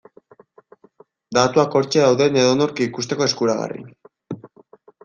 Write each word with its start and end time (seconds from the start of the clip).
Datuak 1.39 1.77
hortxe 1.81 2.03
daude 2.07 2.27
edonork 2.45 2.83
ikusteko 2.87 3.29
eskuragarri. 3.31 3.89